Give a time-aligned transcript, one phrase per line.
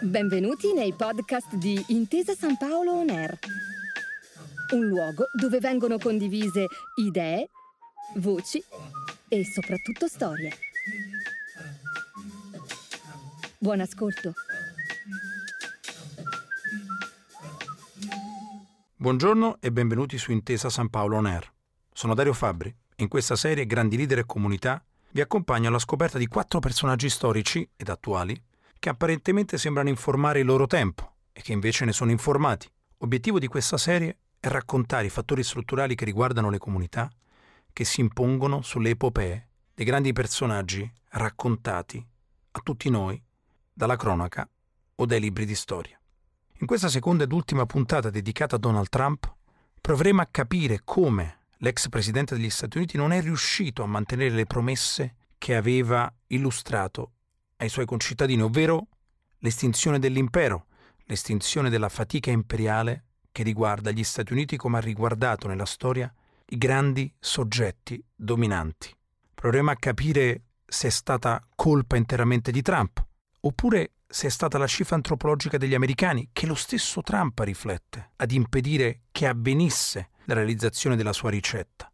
[0.00, 3.38] Benvenuti nei podcast di Intesa San Paolo On Air,
[4.74, 7.48] un luogo dove vengono condivise idee,
[8.16, 8.62] voci
[9.28, 10.52] e soprattutto storie.
[13.56, 14.34] Buon ascolto.
[18.96, 21.50] Buongiorno e benvenuti su Intesa San Paolo On Air.
[21.92, 24.84] Sono Dario Fabbri in questa serie Grandi leader e comunità
[25.14, 28.40] vi accompagno alla scoperta di quattro personaggi storici ed attuali
[28.80, 32.68] che apparentemente sembrano informare il loro tempo e che invece ne sono informati.
[32.98, 37.08] Obiettivo di questa serie è raccontare i fattori strutturali che riguardano le comunità
[37.72, 42.04] che si impongono sulle epopee dei grandi personaggi raccontati
[42.50, 43.22] a tutti noi
[43.72, 44.48] dalla cronaca
[44.96, 45.98] o dai libri di storia.
[46.58, 49.32] In questa seconda ed ultima puntata dedicata a Donald Trump
[49.80, 54.44] proveremo a capire come l'ex presidente degli Stati Uniti non è riuscito a mantenere le
[54.44, 57.12] promesse che aveva illustrato
[57.56, 58.88] ai suoi concittadini, ovvero
[59.38, 60.66] l'estinzione dell'impero,
[61.04, 66.12] l'estinzione della fatica imperiale che riguarda gli Stati Uniti come ha riguardato nella storia
[66.48, 68.94] i grandi soggetti dominanti.
[69.32, 73.02] Proveremo a capire se è stata colpa interamente di Trump,
[73.40, 78.32] oppure se è stata la cifra antropologica degli americani, che lo stesso Trump riflette, ad
[78.32, 81.90] impedire che avvenisse la realizzazione della sua ricetta.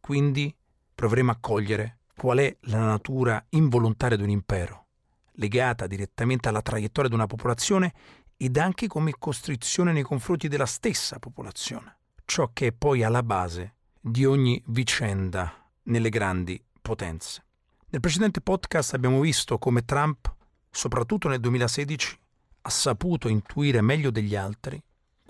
[0.00, 0.54] Quindi
[0.94, 4.86] proveremo a cogliere qual è la natura involontaria di un impero,
[5.32, 7.92] legata direttamente alla traiettoria di una popolazione
[8.36, 13.74] ed anche come costrizione nei confronti della stessa popolazione, ciò che è poi alla base
[14.00, 17.44] di ogni vicenda nelle grandi potenze.
[17.88, 20.32] Nel precedente podcast abbiamo visto come Trump,
[20.70, 22.18] soprattutto nel 2016,
[22.62, 24.82] ha saputo intuire meglio degli altri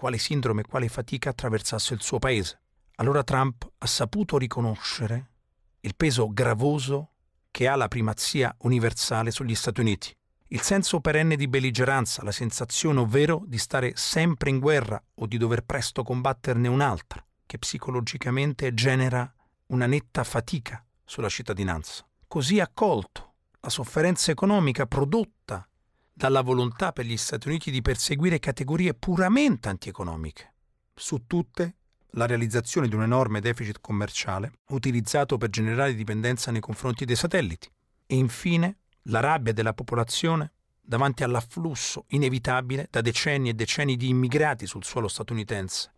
[0.02, 2.58] quale sindrome e quale fatica attraversasse il suo paese.
[2.96, 5.30] Allora Trump ha saputo riconoscere
[5.78, 7.10] il peso gravoso
[7.52, 10.12] che ha la primazia universale sugli Stati Uniti.
[10.48, 15.36] Il senso perenne di belligeranza, la sensazione ovvero di stare sempre in guerra o di
[15.36, 19.32] dover presto combatterne un'altra, che psicologicamente genera
[19.66, 22.04] una netta fatica sulla cittadinanza.
[22.26, 25.64] Così accolto la sofferenza economica prodotta
[26.12, 30.54] dalla volontà per gli Stati Uniti di perseguire categorie puramente antieconomiche.
[30.94, 31.76] Su tutte
[32.10, 37.70] la realizzazione di un enorme deficit commerciale utilizzato per generare dipendenza nei confronti dei satelliti
[38.06, 44.66] e infine la rabbia della popolazione davanti all'afflusso inevitabile da decenni e decenni di immigrati
[44.66, 45.92] sul suolo statunitense,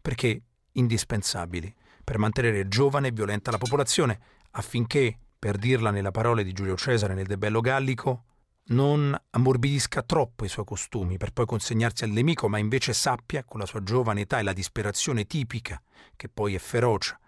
[0.00, 4.20] perché indispensabili per mantenere giovane e violenta la popolazione
[4.52, 8.24] affinché, per dirla nelle parole di Giulio Cesare nel De Bello Gallico,
[8.68, 13.60] non ammorbidisca troppo i suoi costumi per poi consegnarsi al nemico, ma invece sappia, con
[13.60, 15.80] la sua giovane età e la disperazione tipica,
[16.16, 17.18] che poi è ferocia,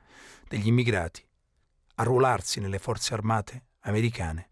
[0.49, 1.25] degli immigrati,
[1.97, 4.49] arruolarsi nelle forze armate americane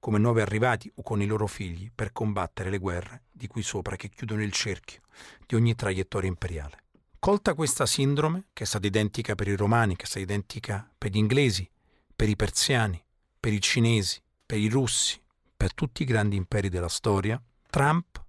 [0.00, 3.96] come nuovi arrivati o con i loro figli per combattere le guerre di qui sopra
[3.96, 5.02] che chiudono il cerchio
[5.46, 6.84] di ogni traiettoria imperiale.
[7.18, 11.10] Colta questa sindrome, che è stata identica per i romani, che è stata identica per
[11.10, 11.70] gli inglesi,
[12.16, 13.02] per i persiani,
[13.38, 15.20] per i cinesi, per i russi,
[15.60, 17.38] per tutti i grandi imperi della storia,
[17.68, 18.24] Trump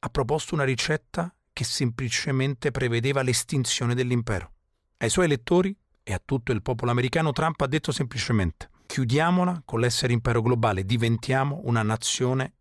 [0.00, 4.50] ha proposto una ricetta che semplicemente prevedeva l'estinzione dell'impero.
[4.96, 5.72] Ai suoi elettori
[6.02, 10.84] e a tutto il popolo americano Trump ha detto semplicemente chiudiamola con l'essere impero globale,
[10.84, 12.54] diventiamo una nazione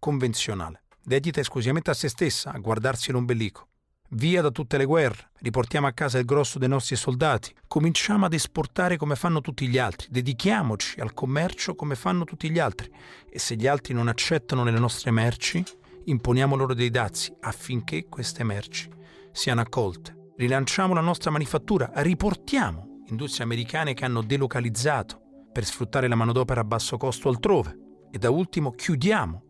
[0.00, 3.68] convenzionale, dedita esclusivamente a se stessa, a guardarsi l'ombelico.
[4.14, 8.32] Via da tutte le guerre, riportiamo a casa il grosso dei nostri soldati, cominciamo ad
[8.32, 12.90] esportare come fanno tutti gli altri, dedichiamoci al commercio come fanno tutti gli altri
[13.30, 15.62] e se gli altri non accettano le nostre merci,
[16.06, 18.88] imponiamo loro dei dazi affinché queste merci
[19.30, 20.32] siano accolte.
[20.36, 25.20] Rilanciamo la nostra manifattura, riportiamo industrie americane che hanno delocalizzato
[25.52, 27.78] per sfruttare la manodopera a basso costo altrove
[28.10, 29.44] e da ultimo chiudiamo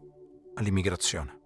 [0.56, 1.39] all'immigrazione.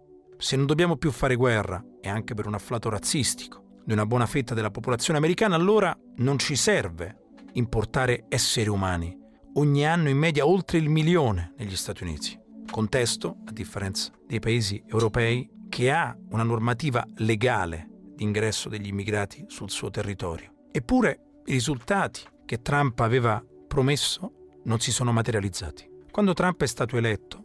[0.44, 4.26] Se non dobbiamo più fare guerra, e anche per un afflato razzistico, di una buona
[4.26, 9.16] fetta della popolazione americana, allora non ci serve importare esseri umani,
[9.54, 12.38] ogni anno in media oltre il milione negli Stati Uniti.
[12.70, 19.46] Contesto, a differenza dei paesi europei, che ha una normativa legale di ingresso degli immigrati
[19.48, 20.66] sul suo territorio.
[20.70, 25.88] Eppure i risultati che Trump aveva promesso non si sono materializzati.
[26.10, 27.44] Quando Trump è stato eletto,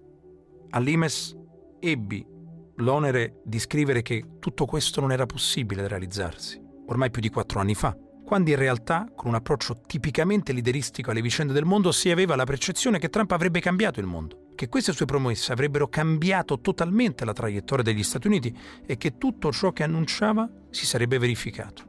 [0.72, 1.34] all'Imes
[1.80, 2.36] ebbi
[2.80, 7.76] l'onere di scrivere che tutto questo non era possibile realizzarsi, ormai più di quattro anni
[7.76, 7.96] fa,
[8.30, 12.44] quando in realtà, con un approccio tipicamente lideristico alle vicende del mondo, si aveva la
[12.44, 17.34] percezione che Trump avrebbe cambiato il mondo, che queste sue promesse avrebbero cambiato totalmente la
[17.34, 18.56] traiettoria degli Stati Uniti
[18.86, 21.84] e che tutto ciò che annunciava si sarebbe verificato.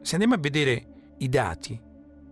[0.00, 0.86] Se andiamo a vedere
[1.18, 1.78] i dati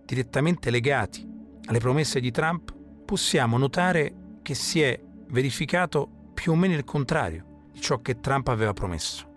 [0.06, 1.28] direttamente legati
[1.66, 4.99] alle promesse di Trump, possiamo notare che si è
[5.32, 9.29] verificato più o meno il contrario di ciò che Trump aveva promesso.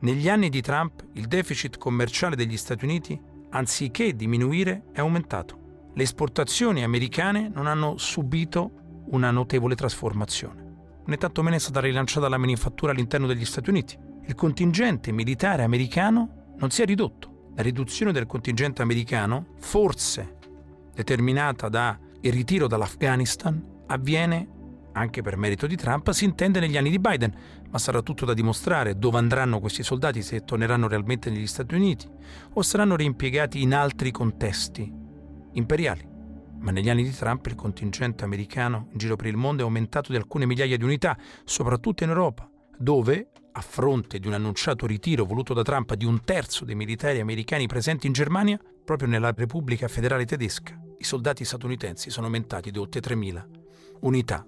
[0.00, 3.20] Negli anni di Trump il deficit commerciale degli Stati Uniti,
[3.50, 5.88] anziché diminuire, è aumentato.
[5.92, 10.68] Le esportazioni americane non hanno subito una notevole trasformazione.
[11.04, 13.98] Né tantomeno è stata rilanciata la manifattura all'interno degli Stati Uniti.
[14.26, 17.52] Il contingente militare americano non si è ridotto.
[17.56, 20.36] La riduzione del contingente americano, forse
[20.94, 24.58] determinata dal ritiro dall'Afghanistan, avviene
[24.92, 27.32] anche per merito di Trump, si intende negli anni di Biden,
[27.70, 32.08] ma sarà tutto da dimostrare dove andranno questi soldati, se torneranno realmente negli Stati Uniti
[32.54, 34.92] o saranno reimpiegati in altri contesti
[35.52, 36.08] imperiali.
[36.58, 40.12] Ma negli anni di Trump il contingente americano in giro per il mondo è aumentato
[40.12, 45.24] di alcune migliaia di unità, soprattutto in Europa, dove, a fronte di un annunciato ritiro
[45.24, 49.88] voluto da Trump di un terzo dei militari americani presenti in Germania, proprio nella Repubblica
[49.88, 53.44] Federale Tedesca, i soldati statunitensi sono aumentati di oltre 3.000
[54.00, 54.46] unità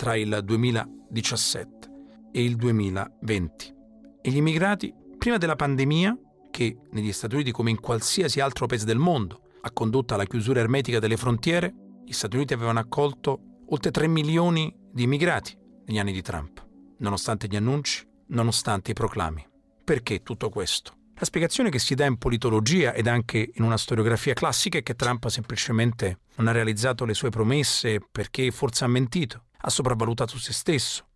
[0.00, 1.90] tra il 2017
[2.32, 3.74] e il 2020.
[4.22, 6.16] E gli immigrati, prima della pandemia,
[6.50, 10.60] che negli Stati Uniti come in qualsiasi altro paese del mondo ha condotto alla chiusura
[10.60, 15.54] ermetica delle frontiere, gli Stati Uniti avevano accolto oltre 3 milioni di immigrati
[15.84, 16.66] negli anni di Trump,
[17.00, 19.46] nonostante gli annunci, nonostante i proclami.
[19.84, 20.94] Perché tutto questo?
[21.16, 24.94] La spiegazione che si dà in politologia ed anche in una storiografia classica è che
[24.94, 30.52] Trump semplicemente non ha realizzato le sue promesse perché forse ha mentito, ha sopravvalutato se
[30.52, 31.06] stesso.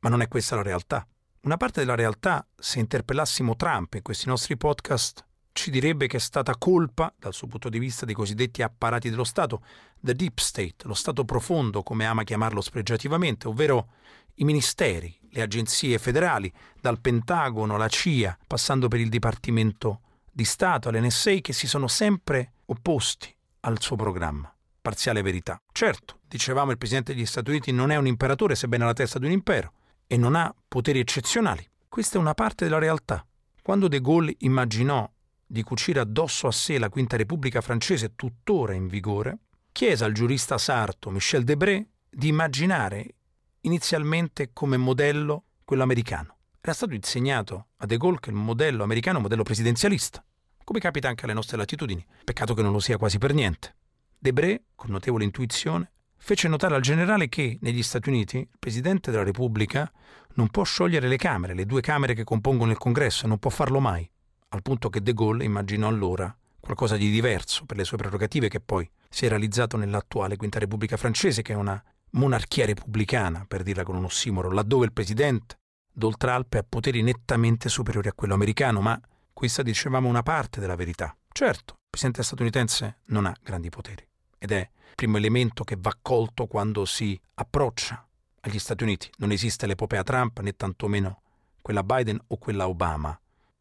[0.00, 1.06] Ma non è questa la realtà.
[1.42, 6.20] Una parte della realtà, se interpellassimo Trump in questi nostri podcast, ci direbbe che è
[6.20, 9.62] stata colpa, dal suo punto di vista, dei cosiddetti apparati dello Stato,
[10.00, 13.90] the deep state, lo Stato profondo, come ama chiamarlo spregiativamente, ovvero
[14.36, 20.00] i ministeri, le agenzie federali, dal Pentagono alla CIA, passando per il Dipartimento
[20.30, 24.52] di Stato, all'NSA, che si sono sempre opposti al suo programma.
[24.80, 25.62] Parziale verità.
[25.72, 29.26] Certo, dicevamo il Presidente degli Stati Uniti non è un imperatore, sebbene alla testa di
[29.26, 29.72] un impero,
[30.06, 31.64] e non ha poteri eccezionali.
[31.88, 33.24] Questa è una parte della realtà.
[33.62, 35.08] Quando De Gaulle immaginò
[35.46, 39.38] di cucire addosso a sé la Quinta Repubblica francese tuttora in vigore,
[39.70, 43.14] chiese al giurista sarto Michel Debré di immaginare
[43.60, 46.36] inizialmente come modello quello americano.
[46.60, 50.24] Era stato insegnato a De Gaulle che il modello americano è un modello presidenzialista,
[50.64, 52.04] come capita anche alle nostre latitudini.
[52.24, 53.76] Peccato che non lo sia quasi per niente.
[54.18, 55.92] Debré, con notevole intuizione,
[56.24, 59.92] fece notare al generale che negli Stati Uniti il Presidente della Repubblica
[60.36, 63.78] non può sciogliere le Camere, le due Camere che compongono il Congresso, non può farlo
[63.78, 64.10] mai
[64.48, 68.60] al punto che De Gaulle immaginò allora qualcosa di diverso per le sue prerogative che
[68.60, 71.82] poi si è realizzato nell'attuale Quinta Repubblica francese, che è una
[72.12, 75.56] monarchia repubblicana, per dirla con un ossimoro, laddove il presidente
[75.92, 78.98] d'Oltralpe ha poteri nettamente superiori a quello americano, ma
[79.30, 81.14] questa dicevamo una parte della verità.
[81.30, 84.06] Certo, il presidente statunitense non ha grandi poteri
[84.44, 88.06] ed è il primo elemento che va colto quando si approccia
[88.40, 89.10] agli Stati Uniti.
[89.16, 91.22] Non esiste l'epopea Trump né tantomeno
[91.62, 93.18] quella Biden o quella Obama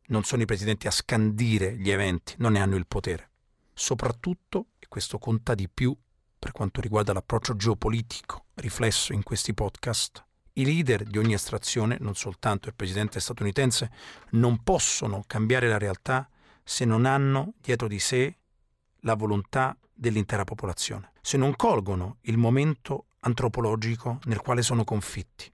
[0.07, 3.29] non sono i presidenti a scandire gli eventi, non ne hanno il potere.
[3.73, 5.95] Soprattutto, e questo conta di più
[6.37, 12.15] per quanto riguarda l'approccio geopolitico riflesso in questi podcast, i leader di ogni estrazione, non
[12.15, 13.91] soltanto il presidente statunitense,
[14.31, 16.29] non possono cambiare la realtà
[16.63, 18.37] se non hanno dietro di sé
[19.03, 25.51] la volontà dell'intera popolazione, se non colgono il momento antropologico nel quale sono confitti.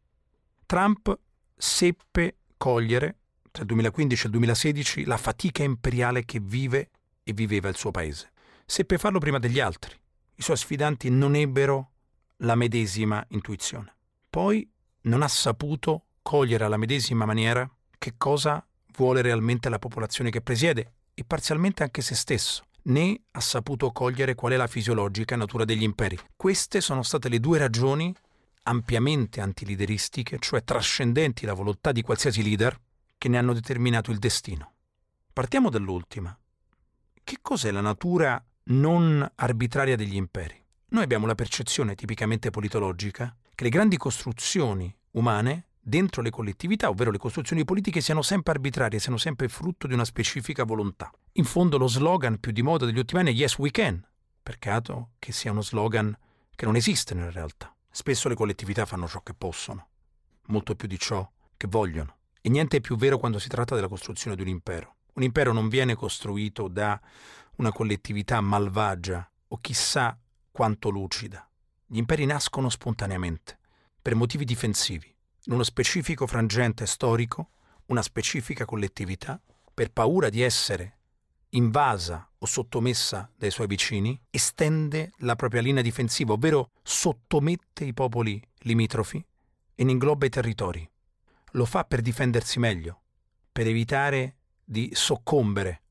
[0.66, 1.18] Trump
[1.56, 3.18] seppe cogliere
[3.52, 6.90] tra il 2015 e il 2016 la fatica imperiale che vive
[7.24, 8.32] e viveva il suo paese.
[8.66, 9.96] Seppe farlo prima degli altri.
[10.36, 11.92] I suoi sfidanti non ebbero
[12.38, 13.96] la medesima intuizione.
[14.30, 14.68] Poi
[15.02, 20.94] non ha saputo cogliere alla medesima maniera che cosa vuole realmente la popolazione che presiede
[21.14, 25.84] e parzialmente anche se stesso, né ha saputo cogliere qual è la fisiologica natura degli
[25.84, 26.18] imperi.
[26.36, 28.14] Queste sono state le due ragioni
[28.64, 32.80] ampiamente antilideristiche, cioè trascendenti la volontà di qualsiasi leader,
[33.18, 34.74] che ne hanno determinato il destino.
[35.34, 36.38] Partiamo dall'ultima.
[37.24, 40.62] Che cos'è la natura non arbitraria degli imperi?
[40.90, 47.12] Noi abbiamo la percezione tipicamente politologica che le grandi costruzioni umane dentro le collettività, ovvero
[47.12, 51.12] le costruzioni politiche, siano sempre arbitrarie, siano sempre frutto di una specifica volontà.
[51.34, 54.02] In fondo lo slogan più di moda degli ultimi anni è Yes we can,
[54.42, 56.16] peccato che sia uno slogan
[56.56, 57.76] che non esiste nella realtà.
[57.90, 59.88] Spesso le collettività fanno ciò che possono,
[60.48, 62.18] molto più di ciò che vogliono.
[62.40, 64.96] E niente è più vero quando si tratta della costruzione di un impero.
[65.14, 67.00] Un impero non viene costruito da
[67.56, 70.18] una collettività malvagia o chissà
[70.52, 71.50] quanto lucida.
[71.86, 73.58] Gli imperi nascono spontaneamente,
[74.02, 75.14] per motivi difensivi,
[75.50, 77.50] in uno specifico frangente storico,
[77.88, 79.42] una specifica collettività,
[79.74, 80.98] per paura di essere
[81.50, 88.40] invasa o sottomessa dai suoi vicini, estende la propria linea difensiva, ovvero sottomette i popoli
[88.60, 89.26] limitrofi
[89.74, 90.88] e ne ingloba i territori.
[91.54, 93.02] Lo fa per difendersi meglio,
[93.52, 95.82] per evitare di soccombere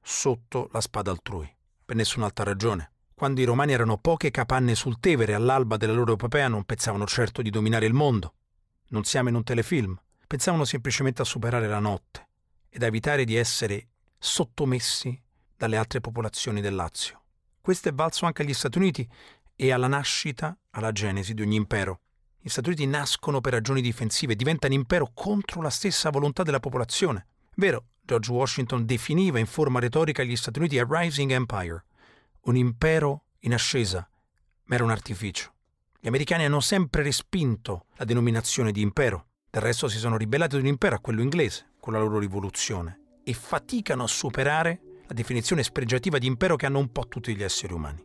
[0.00, 2.92] sotto la spada altrui, per nessun'altra ragione.
[3.12, 7.42] Quando i romani erano poche capanne sul Tevere all'alba della loro epopea non pensavano certo
[7.42, 8.32] di dominare il mondo.
[8.88, 12.28] Non siamo in un telefilm, pensavano semplicemente a superare la notte
[12.68, 13.88] ed a evitare di essere
[14.18, 15.20] sottomessi
[15.56, 17.22] dalle altre popolazioni del Lazio.
[17.60, 19.08] Questo è valso anche agli Stati Uniti
[19.56, 22.00] e alla nascita, alla genesi di ogni impero.
[22.38, 27.26] Gli Stati Uniti nascono per ragioni difensive diventano impero contro la stessa volontà della popolazione.
[27.54, 31.84] Vero, George Washington definiva in forma retorica gli Stati Uniti a rising empire,
[32.42, 34.06] un impero in ascesa,
[34.64, 35.53] ma era un artificio.
[36.04, 40.60] Gli americani hanno sempre respinto la denominazione di impero, del resto si sono ribellati ad
[40.60, 45.62] un impero a quello inglese, con la loro rivoluzione, e faticano a superare la definizione
[45.62, 48.04] spregiativa di impero che hanno un po' tutti gli esseri umani.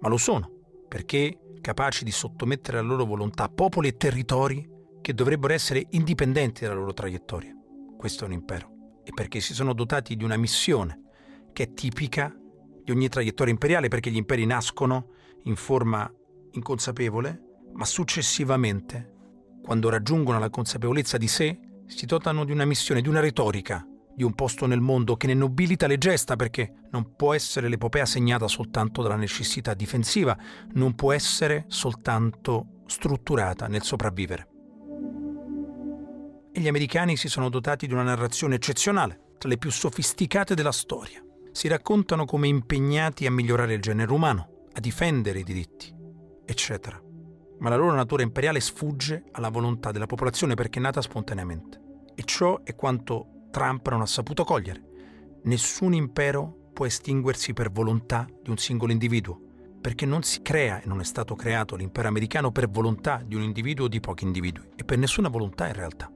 [0.00, 0.50] Ma lo sono,
[0.88, 4.66] perché capaci di sottomettere alla loro volontà popoli e territori
[5.02, 7.54] che dovrebbero essere indipendenti dalla loro traiettoria.
[7.94, 8.70] Questo è un impero.
[9.04, 11.02] E perché si sono dotati di una missione
[11.52, 12.34] che è tipica
[12.82, 15.10] di ogni traiettoria imperiale, perché gli imperi nascono
[15.42, 16.10] in forma
[16.54, 17.40] inconsapevole,
[17.74, 19.12] ma successivamente,
[19.62, 24.22] quando raggiungono la consapevolezza di sé, si dotano di una missione, di una retorica, di
[24.22, 28.46] un posto nel mondo che ne nobilita le gesta perché non può essere l'epopea segnata
[28.46, 30.36] soltanto dalla necessità difensiva,
[30.72, 34.48] non può essere soltanto strutturata nel sopravvivere.
[36.52, 40.72] E gli americani si sono dotati di una narrazione eccezionale, tra le più sofisticate della
[40.72, 41.20] storia.
[41.50, 45.93] Si raccontano come impegnati a migliorare il genere umano, a difendere i diritti,
[46.44, 47.00] eccetera.
[47.58, 51.80] Ma la loro natura imperiale sfugge alla volontà della popolazione perché è nata spontaneamente.
[52.14, 54.82] E ciò è quanto Trump non ha saputo cogliere.
[55.44, 59.40] Nessun impero può estinguersi per volontà di un singolo individuo,
[59.80, 63.42] perché non si crea e non è stato creato l'impero americano per volontà di un
[63.42, 66.10] individuo o di pochi individui, e per nessuna volontà in realtà.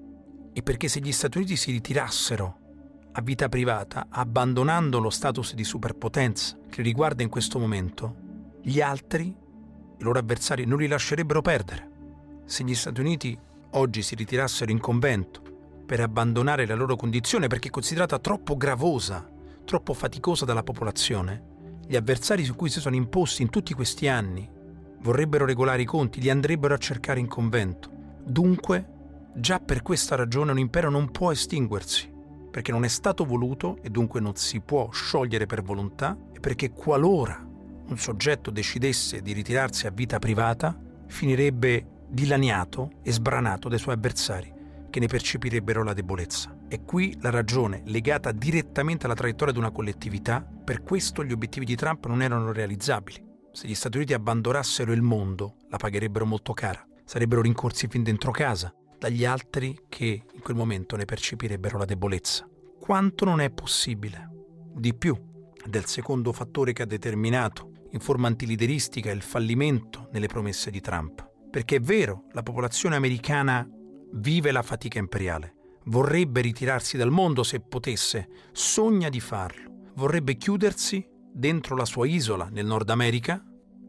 [0.52, 2.58] E perché se gli Stati Uniti si ritirassero
[3.12, 8.16] a vita privata, abbandonando lo status di superpotenza che riguarda in questo momento,
[8.62, 9.34] gli altri,
[9.98, 11.90] i loro avversari, non li lascerebbero perdere.
[12.44, 13.38] Se gli Stati Uniti
[13.72, 15.42] oggi si ritirassero in convento
[15.84, 19.28] per abbandonare la loro condizione perché considerata troppo gravosa,
[19.64, 24.48] troppo faticosa dalla popolazione, gli avversari su cui si sono imposti in tutti questi anni
[25.00, 27.90] vorrebbero regolare i conti, li andrebbero a cercare in convento.
[28.24, 28.86] Dunque,
[29.34, 32.12] già per questa ragione un impero non può estinguersi,
[32.50, 36.70] perché non è stato voluto e dunque non si può sciogliere per volontà e perché
[36.70, 37.47] qualora
[37.88, 44.56] un soggetto decidesse di ritirarsi a vita privata, finirebbe dilaniato e sbranato dai suoi avversari
[44.90, 46.56] che ne percepirebbero la debolezza.
[46.66, 51.66] È qui la ragione, legata direttamente alla traiettoria di una collettività, per questo gli obiettivi
[51.66, 53.22] di Trump non erano realizzabili.
[53.52, 56.84] Se gli Stati Uniti abbandonassero il mondo, la pagherebbero molto cara.
[57.04, 62.48] Sarebbero rincorsi fin dentro casa dagli altri che in quel momento ne percepirebbero la debolezza.
[62.78, 64.28] Quanto non è possibile.
[64.74, 65.16] Di più,
[65.64, 71.26] del secondo fattore che ha determinato in forma antilideristica il fallimento nelle promesse di Trump.
[71.50, 73.66] Perché è vero, la popolazione americana
[74.12, 75.54] vive la fatica imperiale.
[75.84, 79.90] Vorrebbe ritirarsi dal mondo se potesse, sogna di farlo.
[79.94, 83.42] Vorrebbe chiudersi dentro la sua isola nel Nord America,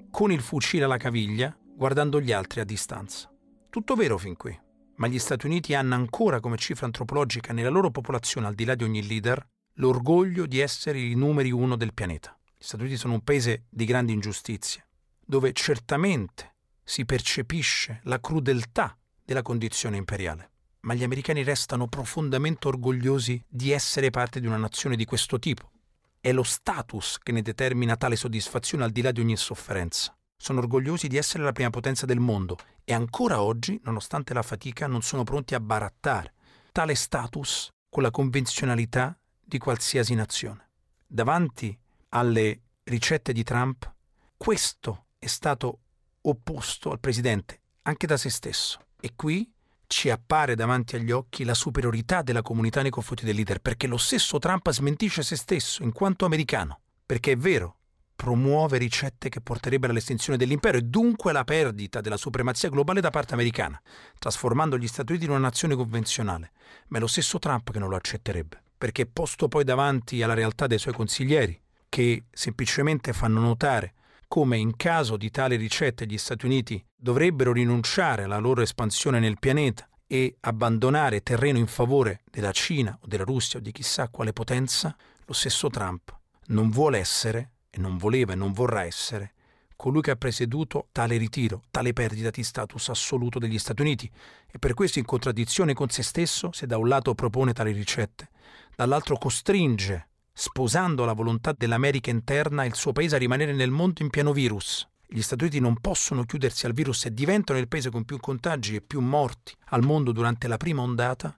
[0.10, 3.30] con il fucile alla caviglia, guardando gli altri a distanza.
[3.70, 4.58] Tutto vero fin qui,
[4.96, 8.76] ma gli Stati Uniti hanno ancora come cifra antropologica nella loro popolazione, al di là
[8.76, 12.39] di ogni leader, l'orgoglio di essere i numeri uno del pianeta.
[12.62, 14.86] Gli Stati Uniti sono un paese di grandi ingiustizie,
[15.26, 20.52] dove certamente si percepisce la crudeltà della condizione imperiale.
[20.82, 25.72] Ma gli americani restano profondamente orgogliosi di essere parte di una nazione di questo tipo.
[26.20, 30.14] È lo status che ne determina tale soddisfazione al di là di ogni sofferenza.
[30.36, 34.86] Sono orgogliosi di essere la prima potenza del mondo e ancora oggi, nonostante la fatica,
[34.86, 36.34] non sono pronti a barattare
[36.74, 40.72] tale status con la convenzionalità di qualsiasi nazione.
[41.08, 43.92] Davanti alle ricette di Trump,
[44.36, 45.80] questo è stato
[46.22, 48.80] opposto al presidente, anche da se stesso.
[49.00, 49.52] E qui
[49.88, 53.98] ci appare davanti agli occhi la superiorità della comunità nei confronti del leader, perché lo
[53.98, 57.78] stesso Trump smentisce se stesso in quanto americano, perché è vero,
[58.16, 63.34] promuove ricette che porterebbero all'estinzione dell'impero e dunque alla perdita della supremazia globale da parte
[63.34, 63.82] americana,
[64.20, 66.52] trasformando gli Stati Uniti in una nazione convenzionale.
[66.90, 70.68] Ma è lo stesso Trump che non lo accetterebbe, perché posto poi davanti alla realtà
[70.68, 71.60] dei suoi consiglieri,
[71.90, 73.96] che semplicemente fanno notare
[74.30, 79.40] come in caso di tali ricette gli Stati Uniti dovrebbero rinunciare alla loro espansione nel
[79.40, 84.32] pianeta e abbandonare terreno in favore della Cina o della Russia o di chissà quale
[84.32, 86.16] potenza, lo stesso Trump
[86.50, 89.34] non vuole essere, e non voleva e non vorrà essere,
[89.76, 94.10] colui che ha presieduto tale ritiro, tale perdita di status assoluto degli Stati Uniti.
[94.52, 98.30] E per questo in contraddizione con se stesso, se da un lato propone tali ricette,
[98.76, 100.09] dall'altro costringe,
[100.40, 104.88] sposando la volontà dell'America interna, il suo paese a rimanere nel mondo in pieno virus.
[105.06, 108.76] Gli Stati Uniti non possono chiudersi al virus e diventano il paese con più contagi
[108.76, 111.38] e più morti al mondo durante la prima ondata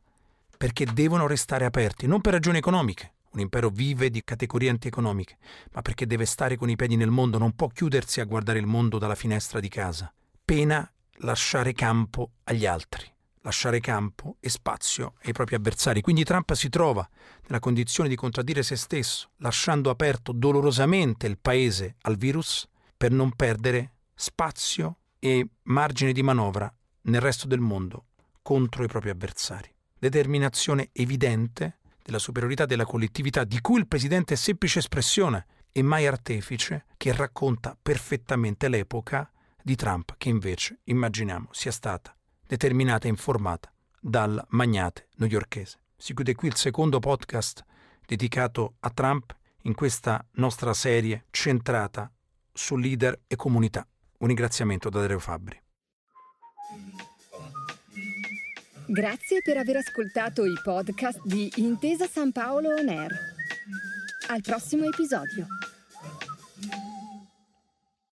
[0.55, 5.37] perché devono restare aperti, non per ragioni economiche, un impero vive di categorie antieconomiche,
[5.71, 8.67] ma perché deve stare con i piedi nel mondo, non può chiudersi a guardare il
[8.67, 10.13] mondo dalla finestra di casa.
[10.45, 10.87] Pena
[11.21, 13.10] lasciare campo agli altri,
[13.41, 16.01] lasciare campo e spazio ai propri avversari.
[16.01, 17.07] Quindi Trump si trova
[17.43, 23.33] nella condizione di contraddire se stesso, lasciando aperto dolorosamente il paese al virus per non
[23.35, 28.05] perdere spazio e margine di manovra nel resto del mondo
[28.41, 29.73] contro i propri avversari.
[29.97, 36.07] Determinazione evidente della superiorità della collettività di cui il presidente è semplice espressione e mai
[36.07, 39.31] artefice che racconta perfettamente l'epoca
[39.63, 42.15] di Trump che invece immaginiamo sia stata
[42.51, 45.79] determinata e informata dal magnate newyorkese.
[45.95, 47.63] Si chiude qui il secondo podcast
[48.05, 52.11] dedicato a Trump in questa nostra serie centrata
[52.51, 53.87] su leader e comunità.
[54.17, 55.61] Un ringraziamento da Dario Fabbri.
[58.85, 63.17] Grazie per aver ascoltato i podcast di Intesa San Paolo On Air.
[64.27, 65.47] Al prossimo episodio.